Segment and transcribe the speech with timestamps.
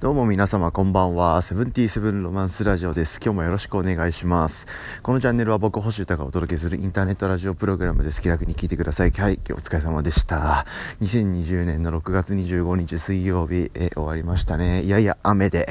[0.00, 1.42] どうも皆様こんばんは。
[1.42, 3.18] セブンティーセブンロマンスラジオです。
[3.20, 4.68] 今日もよろしくお願いします。
[5.02, 8.22] このチャンネルは僕、星歌がお届けするインターネットラジオプログラムです。
[8.22, 9.10] 気楽に聞いてください。
[9.10, 10.66] はい、お疲れ様でした。
[11.00, 14.84] 2020年の6月25日水曜日、え終わりましたね。
[14.84, 15.68] いやいや、雨で、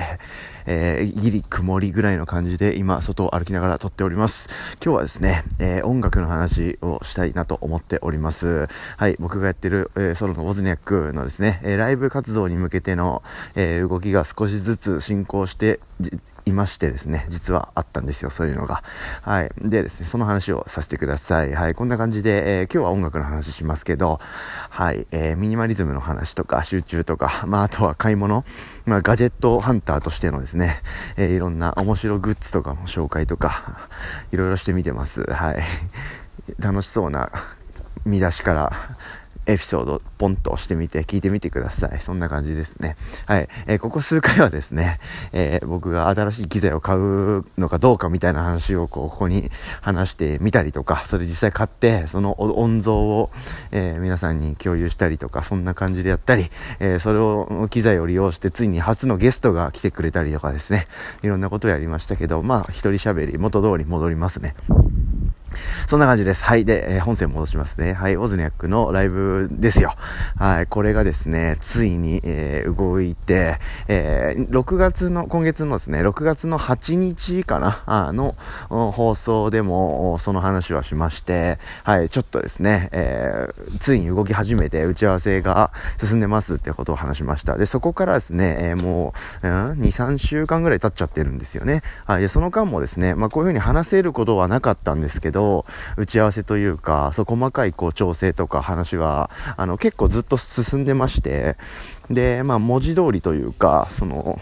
[0.66, 4.50] えー、ギリ曇りぐらいの感じで今、外を歩きながら撮っております。
[4.84, 8.68] 今日はですね、えー、音楽の話をしたいなと思っております。
[8.98, 13.24] はい、僕がやってる、えー、ソロのウォズニャックのですね、えライブ活動に向けての、
[13.56, 15.80] え動きがが少しずつ進行して
[16.46, 18.84] いましてですね、実はあったんですよ、そういうのが。
[19.22, 19.50] はい。
[19.62, 21.54] でですね、その話をさせてください。
[21.54, 21.76] はい。
[21.76, 24.20] こんな感じで、えー、今日は音楽の話しますけど、
[24.70, 25.06] はい。
[25.12, 28.44] えー、ミニマリズムの話とか、集中とか、 まあ、あとは買い物、
[28.86, 30.82] まあ、ガジェットハンターとしてのですね、
[31.18, 33.88] えー、いろんな面白グッズとかの紹介とか、
[34.32, 35.24] いろいろしてみてます。
[35.24, 35.64] はい。
[36.60, 37.30] 楽しそうな
[38.06, 38.72] 見出しから、
[39.48, 42.00] エピソードポンと押してみて聞いてみてください。
[42.02, 42.96] そんな感じですね。
[43.26, 43.50] はい。
[43.66, 45.00] えー、ここ数回はですね、
[45.32, 49.50] えー、僕が新しい機材を買うのかどうかみたいな話をこう、ここに
[49.82, 53.32] 話してみたりとか、それ実際買って、その音像を、
[53.72, 60.86] えー、皆さんに共有したりとか、そんな感じでやったり、えそれを、機材を利用して、ついに初のゲストが来てくれたりとかですね、
[61.24, 64.56] いろんなことをやりましたけど、まあ、一人喋り、元通り戻りますね。
[65.88, 66.44] そんな感じです。
[66.44, 66.66] はい。
[66.66, 67.94] で、えー、本線戻しますね。
[67.94, 68.18] はい。
[68.18, 69.96] オズニャックのライブですよ。
[70.38, 70.68] はい。
[70.68, 73.58] これがですね、ついに、えー、動いて、
[73.88, 78.36] えー、6月の、今月のですね、6月の8日かな、あの、
[78.68, 82.10] 放送でも、その話はしまして、はい。
[82.10, 85.72] ちょっとですね、えー、ついに動き始めて、打ち合わせが
[86.04, 87.56] 進んでますってことを話しました。
[87.56, 91.82] で、そこからですね、えー、もう、うん、2、3週間ぐらい経っちゃってるんですよね。
[92.04, 92.22] はい。
[92.22, 95.66] で、その間もですね、まあ、こういうふうに話せることはなかったんですけど、
[95.98, 101.58] 打ち合わせというか、そう細かいこう調整とか話は、あの結構ずっと進んでまして、
[102.10, 104.40] で、まあ文字通りというか、その、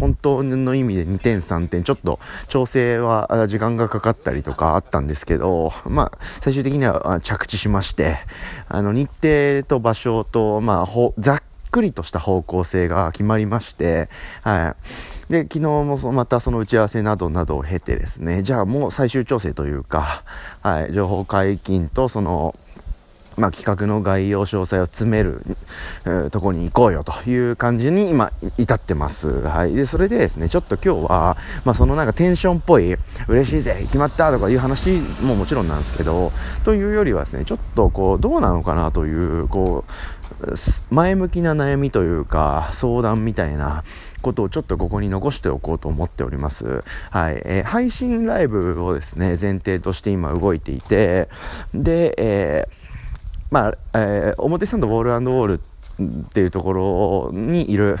[0.00, 8.18] 本当の意味で2点3点、ちょっと調整は時間がかかったりとかあったんですけど、まあ最終的には着地しまして、
[8.68, 14.08] あの日程と場所と、まあざっくりとした方向性が決まりまして、
[14.42, 14.74] は
[15.21, 15.21] い。
[15.32, 20.24] で、昨日もまたその打ち合わせなどなどを経てですね、じゃあもう最終調整というか、
[20.60, 22.54] はい、情報解禁とその、
[23.38, 25.40] まあ、企画の概要詳細を詰める、
[26.04, 29.40] えー、とこに行こうよという感じに今至ってます。
[29.40, 29.72] はい。
[29.72, 32.94] で、それでですね、ちょっと今日は、まあ、そのなんかテンションっぽい、
[33.26, 34.90] 嬉しいぜ、決まったとかいう話
[35.22, 36.30] ももちろんなんですけど、
[36.62, 40.54] というよりはですね、ちょっとこう、どうなのかなという、こう、
[40.94, 43.82] 前向きな悩みというか、相談みたいな、
[44.22, 46.82] ことをちょっとここに残しておこうと思っております。
[47.10, 47.42] はい。
[47.44, 51.28] えー、配信ライブをですね、前提として今動いていて、
[51.74, 52.82] で、えー
[53.52, 55.60] まあ、えー、表参道ウォールウォール
[56.02, 57.98] っていうところにいる、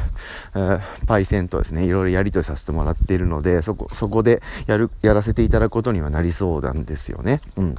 [0.54, 7.42] えー、パイセンとですね、いろいろやり取りさせてもらっているので、そこ、そこでやる、やらせていただくことにはなりそうなんですよね。
[7.56, 7.74] うん。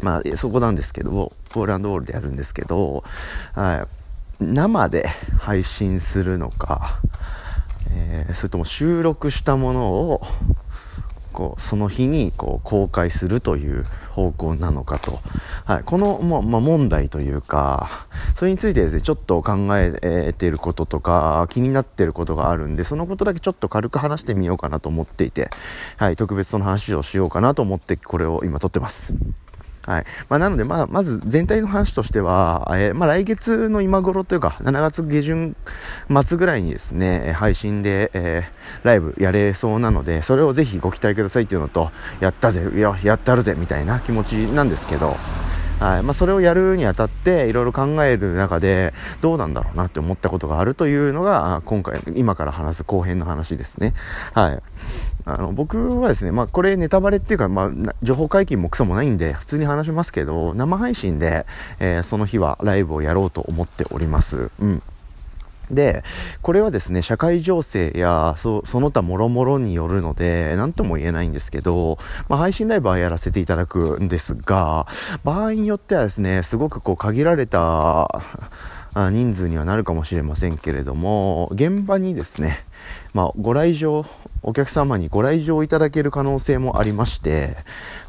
[0.00, 3.04] まあ、そこなんですけど、ウォールウォールでやるんですけど、
[3.52, 3.86] は
[4.40, 4.44] い。
[4.44, 5.06] 生で
[5.38, 7.00] 配信するのか、
[7.94, 10.22] えー、それとも収録したものを
[11.34, 15.18] こうその日にこう公開するという方向なのかと、
[15.64, 18.06] はい、この、まま、問題というか
[18.36, 25.50] それについてですねちょっと考えていることとか気になっていることがあるんでそのことだけちょっと軽く話してみようかなと思っていて、
[25.96, 29.12] はい、特別その話をしようかなと思ってこれを今撮ってます。
[29.86, 30.04] はい。
[30.28, 35.56] まあ、なので、まあ、まず全体の話としては、えー、まあ、来月の今頃というか、7月下旬
[36.24, 41.90] 末ぐらいにですね、配信で、えー、ライブやれそうなので、それをぜひご期待くださいっていうのと、
[42.20, 45.16] やったぜ、いや、やったるぜ、みたいな気持ちなんですけど、
[45.84, 53.92] はいまあ、それをやるにあたっていろいろ考える中でどうなんだろうなって思ったことがあるというのが今回今から話す後編の話ですね。
[54.32, 54.62] はい。
[55.26, 61.44] あの僕はですね、まあ、これネタバレっていうか、まあ、情報解禁もクソもないんで普通に話しますけど生配信で、
[61.80, 64.50] えー、その日はライブをやろうと思っております。
[64.60, 64.82] うん
[65.70, 66.02] で、
[66.42, 74.86] これはですね、社会情勢やその他諸々によるので、何とも言えないんですけど、まあ、配信ライブはやらせていただくんですが、
[75.24, 78.08] 場合によってはですね、すごくこう限られた
[78.94, 82.64] 人数にはなるかもしれませんけれども、現場にですね、
[83.12, 84.04] まあ、ご来場、
[84.42, 87.56] お客様にご来場いただける可能性もありまして、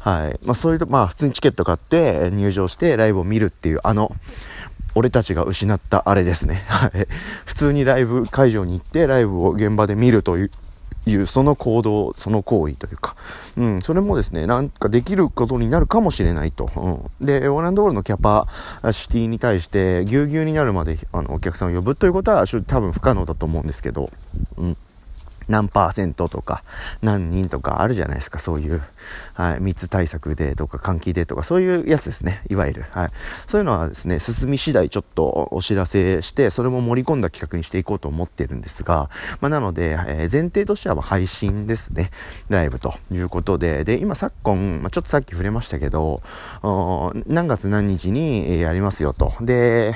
[0.00, 0.38] はい。
[0.44, 4.12] まあ、そういうと、まあ、普通にチケット買って入場してライブを見るっていう、あの、
[4.96, 6.64] 俺たちが失ったあれですね。
[6.66, 6.90] はい。
[7.44, 10.50] 普通にライブ会場に行ってライブを現場で見るという
[11.08, 13.14] いうその行動、その行為というか、
[13.56, 16.68] うん、それもですね、なんかできることになるかもしれないと。
[17.20, 18.48] うん、で、オーランドールのキャパ
[18.90, 24.10] シティに対してぎゅうぎゅうになるまであのお客さんを呼ぶということは多分不可能だと思うんですけど、
[24.56, 24.76] うん。
[25.48, 26.62] 何パーセントとか、
[27.02, 28.82] 何人とかあるじゃないですか、そういう、
[29.34, 32.84] はい、密対策でとか、換気でとか、そういうやつですね、いわゆる。
[32.90, 33.10] はい。
[33.46, 39.10] そういうのはですね、進み次第ちょっとお知らせして、それも盛り込んだ企画にしていこうと思ってるんですが、
[39.40, 42.10] まあ、なので、えー、前提としては配信ですね、
[42.48, 46.22] ライブということで、で、今昨今、まあ、ちょっとさっき触れましたけど、
[47.26, 49.32] 何月何日に、やりますよと。
[49.40, 49.94] で、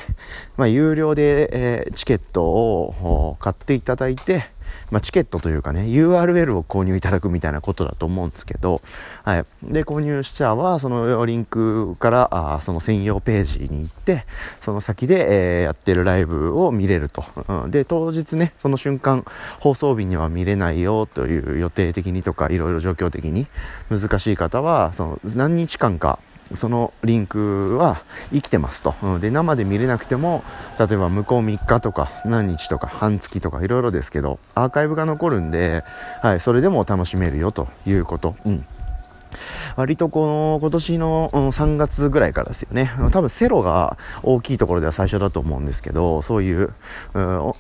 [0.56, 4.50] まあ、有料で、えー、チケットを買っていただいて、
[4.90, 8.82] まあ、チケットというかね、URL を購入いただくみたいなことだと思うんですけど、
[9.22, 9.44] はい。
[9.62, 14.26] で、購入者は、そのリンクから、あその専用ページに行って、
[14.60, 17.70] その先で、えー、やってるライブを見れると、うん。
[17.70, 19.24] で、当日ね、その瞬間、
[19.60, 23.46] 放送日には見れないよという予定的にとか、いろいろ状況的に
[23.90, 26.18] 難しい方は、その何日間か、
[26.54, 28.02] そのリンクは
[28.32, 28.94] 生きてますと。
[29.02, 30.42] うん、で、生で見れなくても、
[30.78, 35.84] 例えば向こう3日とか何日とか半月とかいろいろですけど、アーカイブが残るんで、
[36.22, 38.36] はい、それでも楽しめるよということ。
[38.44, 38.66] うん。
[39.76, 42.90] 割とこの今年の3月ぐらいからですよね。
[43.12, 46.72] 多分セロが大きいところでは最初だと思うんですけど、そういう、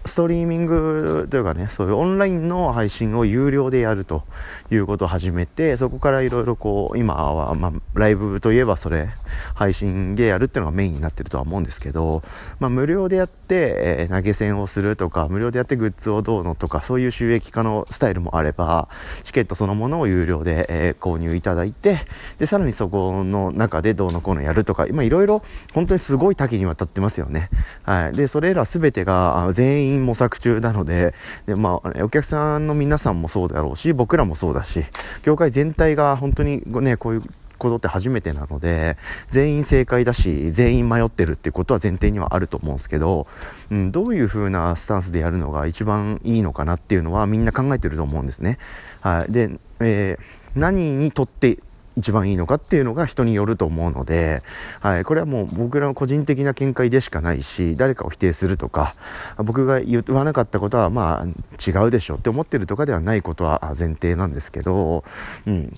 [0.04, 4.24] ストリーミングというかね、そういうオンラインの配信を有料でやると
[4.70, 9.08] いうことを始めて、そこからいろいろこう、今は、まあ、ライブといえばそれ、
[9.54, 12.22] 配信でやるっていうのがメインになってるとは思うんですけど、
[12.58, 18.88] まあ、無料でやって、投げ銭をするとか、無料でやってグッズをどうのとか、そういう収益化のスタイルもあれば、
[19.24, 21.98] チケットそのものを有料で、購入いただいて、
[22.38, 25.42] で、さらにそこの中でどうのこうのやるとか、今いろいろ
[25.72, 27.50] 本当にすごい多岐にわたってますよね。
[27.82, 28.12] はい。
[28.12, 31.14] で、それら全てが全員模索中なので、
[31.46, 34.84] で、まあ、お客さんの皆さんもそうだろうし、僕らもそうだし、
[35.22, 37.22] 業界全体が本当にね、こういう
[37.60, 38.96] ことって初めてなので、
[39.28, 43.28] 全員正解だし、全員迷ってるっていうことは前提にはあると思うんですけど、
[43.70, 48.58] うん、どういう風なスタンスでやるのが一番いいのかなっていうのはみんな考えてると思うんですね。
[49.02, 49.32] はい。
[49.32, 51.58] で、えー、何にとって
[51.96, 54.42] 一番いいのかっていうのが人によると思うので、
[54.80, 58.94] はい、これはもう僕らの個人的な見解でしかないし、誰かを否定するとか、
[59.38, 65.04] 僕が言わなかったことはまあ違うでしょって思ってるとかではないことは前提なんですけど、
[65.46, 65.76] うん。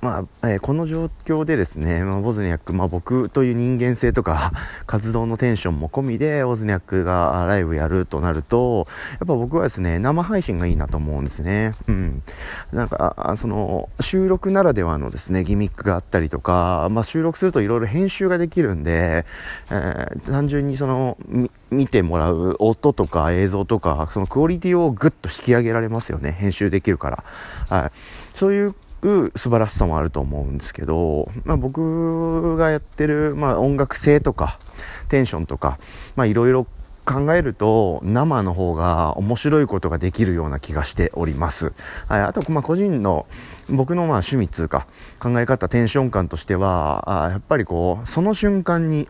[0.00, 4.52] まあ、えー、この状況でですね、まあ、ボズニャック、まあ、僕という人間性とか
[4.86, 11.72] 活動のテンションも込みで、ボズニャックがライブやるとなると、やっぱ僕はですね、生配信がいいなと思うんですね。
[11.86, 12.22] うん。
[12.72, 19.26] なんか、その、収録ならではのですね、ギミックがあったりとか、まあ、収録するといろいろ編集ができるんで、
[19.70, 21.18] えー、単純にその、
[21.70, 26.32] 見てもらう音とか映像とか、そのクオリティをぐっと引き上げられますよね。
[26.32, 27.24] 編集できるから。
[27.68, 27.90] はい。
[28.34, 34.58] そういうう素晴らしさもあると思うんですけど、まあ、僕がやってる、まあ、音楽性とか
[35.08, 35.78] テンションとか
[36.18, 36.66] いろいろ
[37.04, 41.72] 考えると生の方が面白いことができるような気がしております。
[42.06, 43.26] はい、あと、まあ、個人の
[43.68, 44.86] 僕のまあ趣味つうか
[45.18, 49.08] 考え方テンション感としてはあやっぱりこうその瞬間に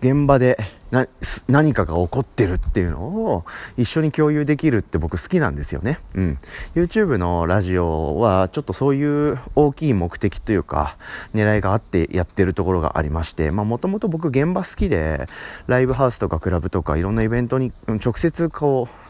[0.00, 0.58] 現場で
[0.90, 1.06] な
[1.48, 3.44] 何かが起こってるっていうのを
[3.76, 5.98] 一緒に共有できるって僕好きなんですよね。
[6.14, 6.38] うん。
[6.74, 10.96] YouTube のラジオはちょっとそういう大きい目的というか
[11.34, 15.28] 狙いがあってやってるところがありまして、まあもともと僕現場好きで
[15.66, 19.05] ライブハウスとかクラブとかいろんなイベントに直接こう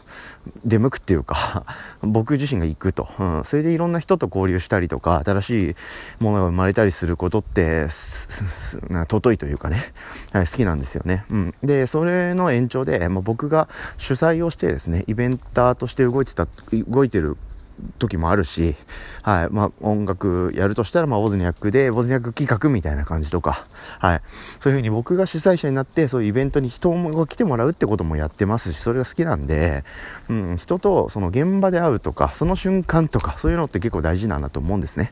[0.65, 1.65] 出向くっていうか
[2.01, 5.75] 僕自身が行くと、うん、それでいろんな人と交流したりとか新しい
[6.19, 9.93] ものが生まれたりすることって尊いというかね、
[10.33, 16.47] はい、好きなんですよね、うん、でそれの延長で、まあ、僕が主催をしてですねイベンターとして動いてた
[16.87, 17.37] 動いてる
[17.99, 18.75] 時もあるし、
[19.21, 19.47] はい。
[19.49, 23.67] まあ、音楽やるとしたら、まあ、オズニャックで、ボズニャック企画みたいな感じとか、
[23.99, 24.21] はい。
[24.59, 29.83] そういうふうに僕が主催者になって、そういうイベントに人が来てもらうってこともやってますし、それが好きなんで、
[30.29, 35.11] うん、人とその現場で会うとか、その瞬間とか、そういうのって結構大事なんだと思うんですね。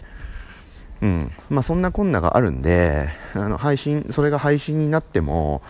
[1.01, 1.31] うん。
[1.49, 5.61] まあ、そんなこんながあるんで、あの、配信、それが配信になっても、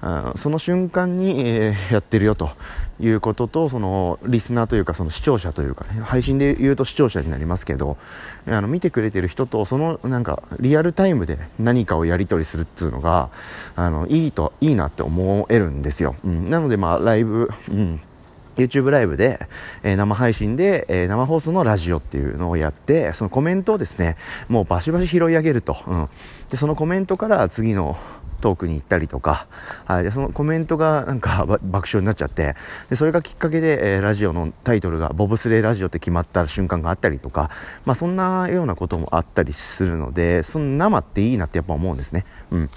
[0.00, 2.50] あその瞬間に、えー、やってるよと
[3.00, 7.96] いうことと、その、リスナーというか、その視聴者というかね、配信で言うと視聴者になりますけど、
[8.46, 13.30] あの、見てくれてる人と、その、なんか、リアルタイムで何かをやり取りするっていうのが、
[13.76, 16.16] あの、いいと、いいなって思えるんですよ。
[16.24, 16.50] うん。
[16.50, 18.00] なので、まあ、ライブ、うん。
[18.56, 19.40] YouTube ライブで、
[19.82, 24.16] えー、生配信で、えー、生放送のラジオっていうのをやって、そのコメントをですね、
[24.48, 25.76] もうバシバシ拾い上げると。
[25.86, 26.08] うん。
[26.54, 27.96] で、そのコメントから次の
[28.40, 29.48] トークに行ったりとか、
[29.86, 32.54] はい、でそのコメントがなんか 爆笑になっちゃって
[32.90, 37.50] でそれがきっかけで、えー、ラジオのタイトルが「ボブスレーラジオ」って決まった瞬間があったりとか、
[37.86, 42.24] まあ、そんなようなこともあったりするのでその生っていいなってやっぱ思うんですね。
[42.50, 42.70] うん。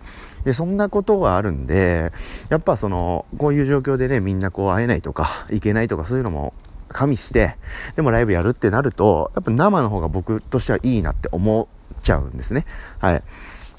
[0.44, 2.14] でそんなことがあるんで
[2.48, 6.54] やっぱそのこういう状況でねみんなこう会えないとか行けないとかそういうのも
[6.88, 7.58] 加味して
[7.98, 12.66] でもライブやるってなるとやっぱ生の方が僕としてはいいなって思っちゃうんですね。
[13.00, 13.24] はい。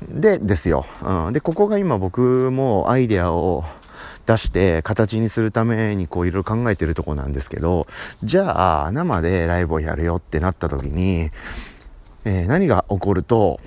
[0.03, 3.65] でですよ、うん、でここが今僕もアイデアを
[4.27, 7.87] 出して形にするためにこういろいろ考えてるとこなんですけど
[8.23, 11.31] じゃあ生でライブをやるよってなった時に、
[12.25, 13.59] えー、何が起こると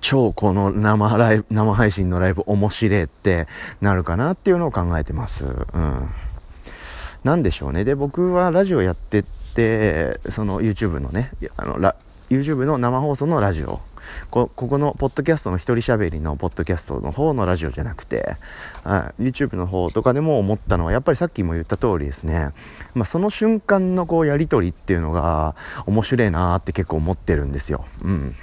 [0.00, 3.46] 超この生ライブ生配信のライブ面白いって
[3.80, 5.44] なるかなっていうのを考えてます。
[5.44, 5.48] う
[5.78, 6.08] ん
[7.24, 7.84] なんでしょうね。
[7.84, 9.22] で、僕はラジオやってっ
[9.54, 11.94] て、その YouTube のね、あの、
[12.32, 13.80] YouTube の生放送のラジオ。
[14.30, 18.36] ここのポッドキャストの一人喋りのポッドキャストの方のラジオじゃなくて、
[19.20, 22.52] YouTube の方とかでも思ったのはやっぱりさっきも言った通りですね、
[22.94, 27.84] まあ、その瞬間のこうやり取りっていうのが面白いなって結構思ってるんですよ。
[28.02, 28.34] うん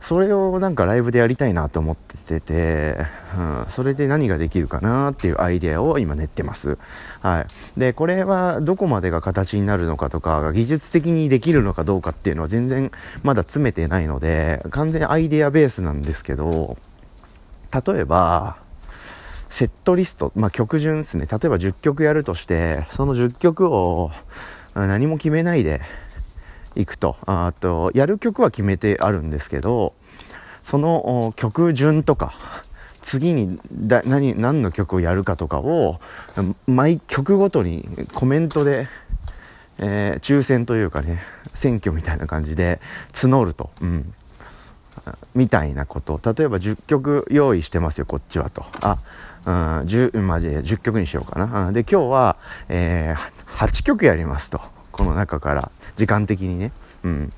[0.00, 2.96] それをなんかライブでやりたいなと思っててて、
[3.36, 6.78] うん、それで何ができるかなっていうアイデアを今練ってます。
[7.20, 7.42] は
[7.76, 7.80] い。
[7.80, 12.90] で、これはどこまでが形になるのかとか、技術的にできるのかどうかっていうのは全然
[13.22, 16.76] まだ詰めてないので、完全アイデアベースなんですけど、
[17.72, 18.56] 例えば、
[19.48, 21.26] セットリスト、まあ、曲順ですね。
[21.30, 24.10] 例えば10曲やるとして、その10曲を
[24.74, 25.82] 何も決めないで、
[26.74, 29.94] いくとあとやる曲は決めてあるんですけど
[30.62, 32.34] その曲順とか
[33.02, 36.00] 次にだ何何の曲をやるかとかを
[36.66, 38.88] 毎曲ごとにコメントで、
[39.78, 41.20] えー、抽選というかね
[41.54, 42.80] 選挙みたいな感じで
[43.12, 44.14] 募ると、うん、
[45.34, 46.20] みたいなこと。
[46.24, 48.64] 例えば10曲用意してますよこっちはと。
[48.80, 48.98] あ、
[49.44, 52.36] うん、10, まあ、10曲にしようかな、で今日は、
[52.68, 54.60] えー、8曲やりますと。
[54.92, 56.72] この中から時間的にね。
[57.02, 57.32] うん。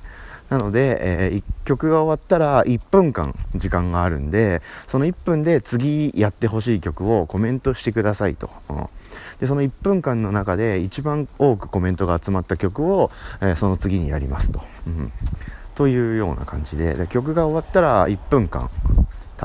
[0.49, 8.87] なので、えー、1曲が終わったら1分間時間があるんでその1分で次やってほしい曲をコメントしてくださいと、うん、
[9.39, 13.11] でその1分間の中で一番多くコメントが集まった曲を、
[13.41, 15.11] えー、その次にやりますと、うん、
[15.73, 16.93] というような感じで。
[16.93, 18.69] で曲が終わったら1分間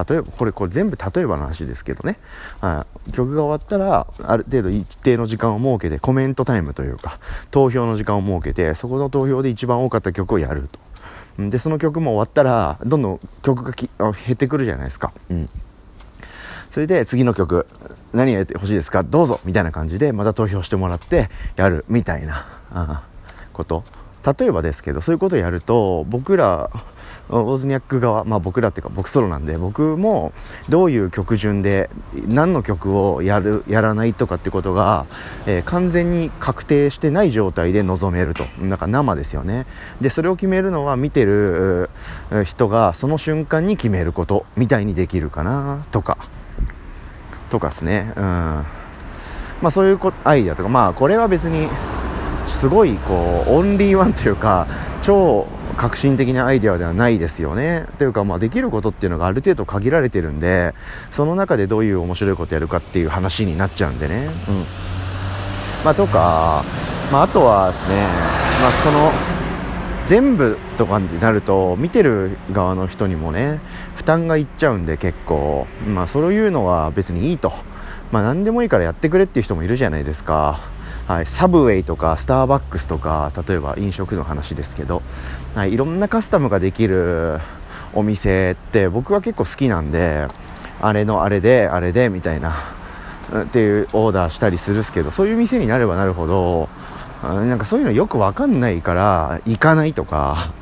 [0.08, 2.18] 例えばこれこれ全部例えばの話ですけどね、
[2.60, 7.18] はい、曲が終わったらある程度一定の時間を設けてコメントタイムというか
[7.50, 10.78] 投票の時間を設けてそこの投票で一番多かった曲をやると。
[11.48, 15.48] でその曲も終わったらどんどん曲がき減ってくるじゃないですか、うん、
[16.70, 17.66] それで次の曲
[18.12, 19.02] 何やってほしいですか？
[19.02, 19.40] どうぞ！
[19.44, 23.04] みたいな感じでまた投票してもらってやるみたいな
[23.52, 23.84] こと。
[24.38, 26.70] 例えばですけどそういうことをやると僕ら
[27.30, 30.32] オーズニャック側、まあ、僕らっていうか僕ソロなんで僕も
[30.68, 31.88] どういう曲順で
[32.26, 35.06] 何の曲をやるやらないとかってことが、
[35.46, 38.44] えー、完全に確定してない状態で臨めると。
[38.60, 39.66] なんか生ですよね。
[40.00, 41.88] でそれを決めるのは見てる
[42.44, 46.18] 人がその瞬間に決めることみたいにできるかなとか。
[47.48, 48.12] とかですね。
[48.16, 48.22] うん。
[48.22, 48.66] ま
[49.64, 50.68] あそういうアイデアとか。
[50.68, 51.68] まあこれは別に
[52.46, 54.66] すごいこうオンリーワンというか
[55.02, 55.46] 超
[55.80, 57.86] 革新的なアイデアではないですよね。
[57.96, 60.74] というか、まあ、できることっていうのがある程度限られてるんで
[61.10, 64.64] その中でどういう面白いことやるかっていう話になっちゃうんでね、うん。
[65.82, 66.64] まあ、とか、
[67.10, 67.94] まあ、あとはですね、
[68.60, 69.10] まあ、その
[70.06, 73.58] 全部とかになると見てる側の人にもね
[73.94, 77.52] 負担がいっちゃうんで結構、まあ、そういうのは別にいいと、
[78.12, 80.60] まあ、何でもいいからやってくれっていう人もいるじゃないですか。
[81.10, 85.02] はい、サブウェイとかスターバックスとか例えば飲食の話ですけど、
[85.56, 87.40] はい、いろんなカスタムができる
[87.94, 90.28] お店って僕は結構好きなんで
[90.80, 92.54] あれのあれであれでみたいな
[93.42, 96.68] っていうオーダーしたりするんですけどそういう店になればなるほど
[97.24, 100.52] なんかそういうのよく分かんないから行かないとか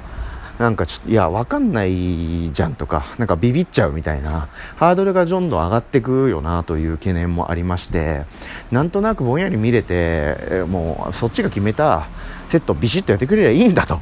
[0.59, 8.25] なんかちょっといや分かんないじゃんとかなんかビビっちゃうみたいなハードルがどんどん上がってくよなという懸念もありまして
[8.73, 12.09] なんとなくぼんやり見れてもうそっちが決めた
[12.49, 14.01] セットビシッとやってくれりゃいいんだと。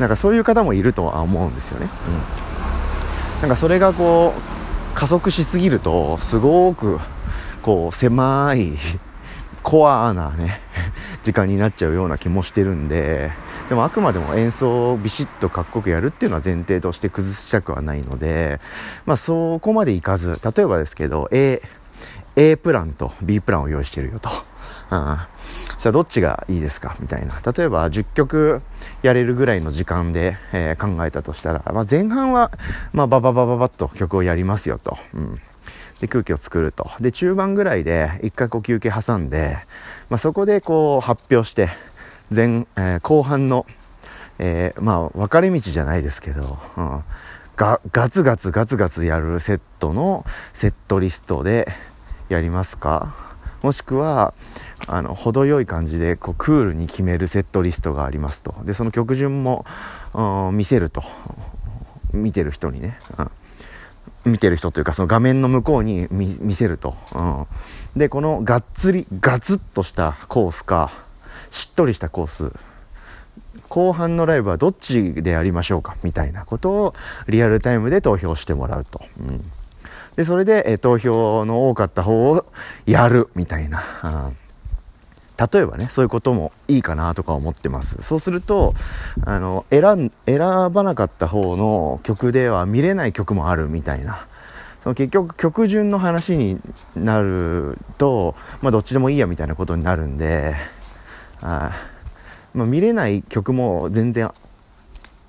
[0.00, 1.86] なんかそういう方もいるとは思うんですよね、
[3.36, 6.98] うん、なんかそれがこう加速しすぎるとすごく
[7.60, 8.78] こう狭い
[9.62, 10.60] コアなね
[11.22, 13.30] 時間になっちゃうような気もしてるんで
[13.68, 18.60] でもあくまでも演奏をビシッとかっこよくやるっていうのは前提として崩したくはないので、
[19.06, 21.62] まあ、そこまでいかず例えばですけど A,
[22.36, 24.98] A プランと B プランを用意してるよと、うん、
[25.78, 26.96] さあどっちがいいですか？
[27.00, 27.34] みたいな。
[27.52, 28.62] 例えば10曲
[29.02, 32.50] やれるぐらいの時間で、えー、考えたとしたら、まあ、前半は、
[32.92, 35.40] まあ、バババババッと曲をやりますよと、うん、
[36.00, 36.90] で空気を作ると。
[37.00, 39.58] で中盤ぐらいで一回こう休憩挟んで、
[40.08, 41.68] まあ、そこでこう発表して
[42.34, 43.66] 前、えー、後半の、
[44.38, 47.02] えー、まあ分かれ道じゃないですけど、うん、
[47.56, 51.68] ガガツガツガツガツやるセットのセットリストで
[52.28, 53.14] やりますか？
[53.62, 54.32] もしくは
[54.86, 58.54] あの程よい感じでこうクールに決めるセットリストがありますと。
[58.64, 59.66] でその曲順も、
[60.14, 61.02] うん、見せると。
[62.12, 63.30] 見てる人にね、うん。
[64.24, 67.46] 見てる人というかその画面の向こうに見せると、うん、
[67.96, 70.92] でこのがっつりガツッとしたコースか
[71.50, 72.52] しっとりしたコース。
[73.68, 76.94] 後半のライブはどっちでやりましょうかみたいなことを
[77.28, 79.52] リアルタイムで投票してもらうと、うん、
[80.16, 82.46] でそれで、え投票の多かった方を
[82.86, 84.36] やるみたいな、うん。
[85.40, 87.96] 例えばねそういうこともいいかなとか思ってます。
[88.02, 88.74] そうすると
[89.24, 94.26] あの選選ばなかった方の曲では見れない曲もあるみたいな。
[94.82, 96.58] その結局曲順の話に
[96.94, 100.56] なると、まあ、どっちでもいいやみたいなことになるんで
[101.42, 101.72] あ、
[102.54, 104.32] まあ、見れない曲も全然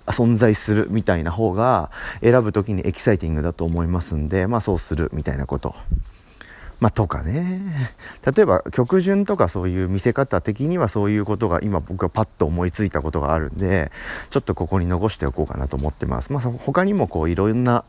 [0.06, 1.92] 存在するみたいな方が
[2.22, 5.76] 選ぶ時にエキサイティングだと思いますんでまあそうするみたいなこと。
[6.82, 7.96] まあ、とかね。
[8.36, 13.92] 例えば曲順とかそういう見せ方的にはそういうことが今僕はパッと思いついたことがあるんで、
[14.32, 16.34] ちょっとここに残しておこうかなと思ってます。
[16.34, 17.86] まあ、他にもこういろんな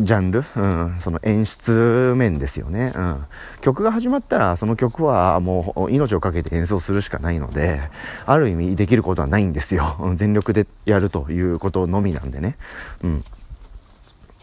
[0.00, 3.24] ジャンル、うん、その演出面ですよね、うん。
[3.60, 7.90] 曲が始まったらその曲はもう命を懸けて演奏するしかないので、
[8.26, 10.14] ある意味できることはないんですよ。
[10.14, 12.56] 全力でやるということのみなんでね。
[13.02, 13.24] うん。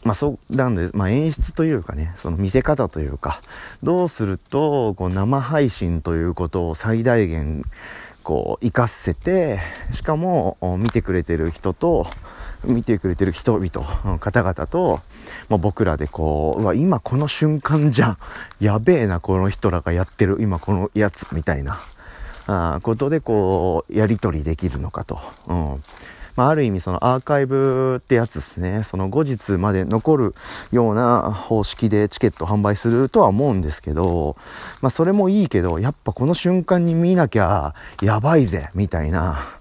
[0.03, 3.41] まあそうなんで、まあ演出というかね、その見せ方というか、
[3.83, 7.63] どうすると、こう生配信ということを最大限、
[8.23, 9.59] こう、活かせて、
[9.91, 12.07] しかも、見てくれてる人と、
[12.63, 15.01] 見てくれてる人々、方々と、
[15.49, 18.17] まあ、僕らでこう、うわ、今この瞬間じゃん。
[18.59, 21.79] やべえな、この人らがやってる、今このやつ、みたいな、
[22.47, 25.19] あことでこう、やり取りできるのかと。
[25.47, 25.83] うん
[26.35, 30.35] まあ、ある意味そのアーカイブってやつですね、その後日まで残る
[30.71, 34.35] ような方式でチケット販売するとは思うんですけど、
[34.81, 39.60] まあ、それもいいけど、やっぱこの瞬間に見なきゃやばいぜ、みたいな、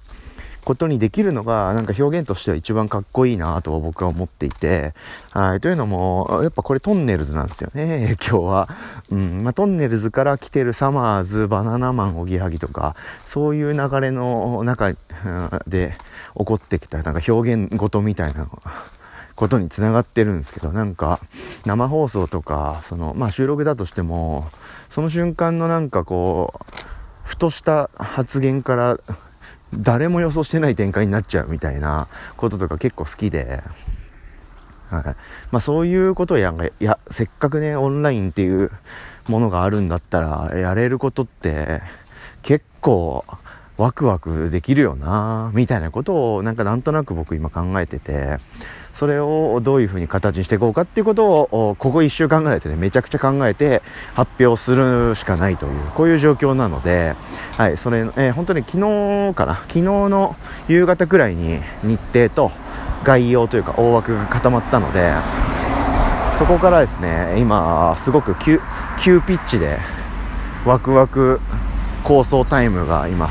[0.64, 4.92] ことにできるのが、なんか表現としては一番かっこいいなと僕は思っていて、
[5.33, 5.61] はい。
[5.61, 8.68] というのも、やっぱこれトンネルズなんですよね、 今日は。
[9.11, 9.42] うん。
[9.42, 12.94] まあ、トンネルズから来てるサマーズ、バナナマン、おぎはぎとか、
[13.25, 14.92] そういう流れの中
[15.66, 15.96] で
[16.37, 18.46] 起こってきた、なんか表現ごとみたいな
[19.35, 21.20] ことにつながってるんですけど、なんか、
[21.64, 24.51] 生放送とか、その、まあ収録だとしても、
[24.90, 26.64] その瞬間のなんかこう、
[27.25, 28.99] ふとした発言から
[29.74, 33.62] 誰も予想してない展開になっちゃうみたいなこととか結構好きで、
[34.90, 35.04] はい。
[35.52, 38.70] まあ、そういうことをやいやせっかくねオンラインっていう
[39.28, 41.83] ものがあるんだったらやれることって
[42.42, 43.24] 結構
[43.76, 48.38] ワクワクできるよなみたいなことをなんかなんとなく僕今考えてて。
[49.00, 53.80] それをどういうふうに形にしていこうかっていうことをここ1週間ぐらいでねめちゃくちゃ考えて
[54.12, 57.14] 発表するしかないというこういう状況なので、
[57.56, 60.36] はいそれえー、本当に昨日かな昨日の
[60.68, 62.52] 夕方くらいに日程と
[63.02, 65.14] 概要というか大枠が固まったので
[66.36, 68.60] そこからですね今すごく急
[69.02, 69.78] 急ピッチで
[70.66, 71.40] ワクワク
[72.04, 73.30] 構想タイムが今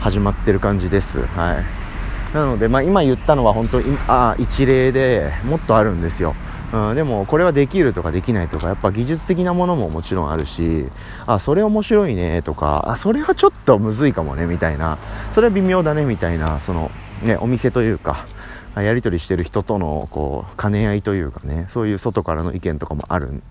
[0.00, 1.24] 始まってる感じです。
[1.26, 1.85] はい
[2.34, 6.34] なので、まあ、今言ったのは本当あ一例でもっとあるんですよ。
[6.72, 10.86] うん、でもこれはできるとかできないとかやっぱ技術的なものももちろんあるし
[11.26, 14.98] あそれ面白いねとかあそれはちょっとむずいかもねみたいな
[15.32, 16.90] それは微妙だねみたいなその、
[17.22, 18.26] ね、お店というか
[18.74, 23.42] やり取りしてる人とのこう兼ね合いというかねそういう外からの意見とかもある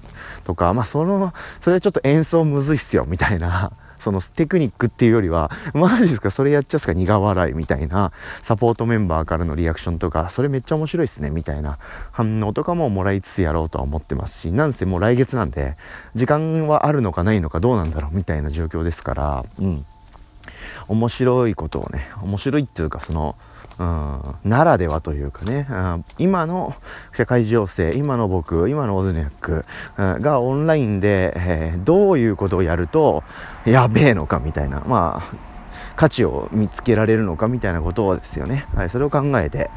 [0.44, 3.72] とかまあそのそれはちょっと演奏むずいっすよみたいな
[4.06, 8.12] そのテクニックっていうよりは、マジですかそれやっちゃうすか苦笑いみたいな、
[8.44, 11.80] サポートメンバーからのリアクションとか、それめっちゃ面白いっすね、みたいな
[12.12, 15.76] 反応とかももらいつつやろうとは思ってますし、なんせもう来月なんで、
[16.14, 19.86] 時間はあるのかないのかどうなんだろうみたいな状況ですから、うん。
[20.88, 23.36] 面白いことをね、面白いっていうか、その、
[23.78, 26.74] うん、ならではというかね、うん、今の
[27.16, 29.66] 社会情勢、今の僕、今のオズニャック、
[29.98, 33.24] うん、がオンラインで、えー、どういうことをやると
[33.66, 35.36] やべえのかみたいな、まあ、
[35.96, 39.70] 価値を見つけられるのかみたいなことをですよね、はい、それを考えて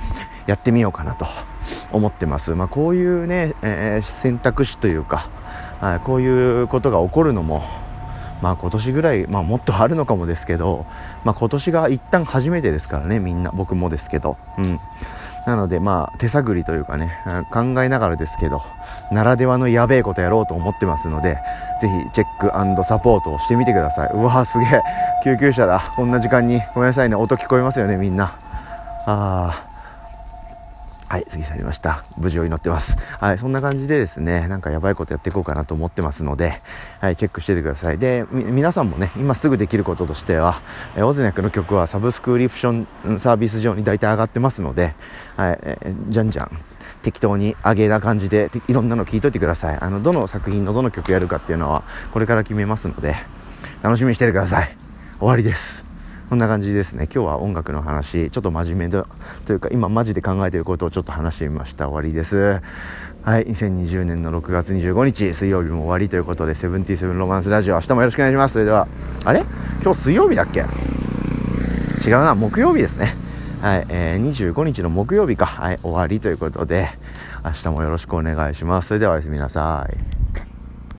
[0.46, 1.26] やってみようかなと
[1.92, 2.54] 思ってます。
[2.54, 5.28] まあ、こういうね、えー、選択肢というか、
[5.80, 7.62] はい、こういうことが起こるのも、
[8.40, 10.86] まあ今年ぐらい、まあもっとあるのかもですけど、
[11.24, 14.36] まあ今年が一旦初めてですからね、みんな、僕もですけど。
[14.58, 14.80] うん。
[15.46, 17.10] なのでまあ手探りというかね、
[17.50, 18.60] 考えながらですけど、
[19.10, 21.38] ならではのやべえことやろうと思ってますので、
[21.80, 24.10] ぜひチェックサポートをしてみてください。
[24.12, 24.82] うわすげえ、
[25.24, 25.80] 救急車だ。
[25.96, 26.60] こんな時間に。
[26.74, 28.24] ごめんなさいね、音聞こえますよね、みんな。
[29.06, 29.67] ああ。
[31.08, 32.04] はい、過ぎ去りました。
[32.18, 32.98] 無事を祈ってます。
[33.18, 36.60] はい、そんな感じでですね、なんかやばいことやっていこうかなと思ってますので、
[37.00, 37.98] はい、チェックしててください。
[37.98, 40.60] で、皆さんもね、今すぐできることとしては、
[40.96, 44.94] えオズニャクの曲はサブスクリプションサービス上に大体上がってますので、
[45.36, 46.50] はい、えじゃんじゃん、
[47.02, 49.78] 適当に上げな感じで、いろんなの聞いといてください。
[49.80, 53.16] あの、どの作品のどの曲やるかっていうのは、これから決めますので、
[53.82, 54.76] 楽しみにしててください。
[55.18, 55.87] 終わりです。
[56.28, 57.04] こんな感じですね。
[57.04, 58.30] 今日は音楽の話。
[58.30, 59.06] ちょっと真面目だ
[59.46, 61.88] というか今マジで考えていることをちょっと話してみました。
[61.88, 62.60] 終わりです。
[63.22, 63.44] はい。
[63.46, 67.76] 2020年の6月25日水曜日も終わりということでセブンティーセブンロマンスラジオ。
[67.76, 68.52] 明日もよろしくお願いします。
[68.52, 68.88] それでは
[69.24, 69.42] あれ？
[69.82, 70.60] 今日水曜日だっけ？
[70.60, 70.66] 違う
[72.10, 72.34] な。
[72.34, 73.16] 木曜日ですね。
[73.62, 76.90] はい、えー、25日の木曜日か、はい、終わりということで、
[77.42, 78.88] 明日もよろしくお願いします。
[78.88, 80.17] それではおやすみなさい。